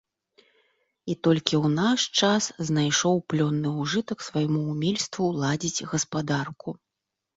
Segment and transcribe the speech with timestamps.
[1.13, 6.69] І толькі ў наш час знайшоў плённы ўжытак свайму ўмельству ладзіць гаспадарку.